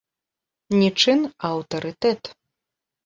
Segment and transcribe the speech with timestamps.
[0.79, 2.21] Не чын, а аўтарытэт.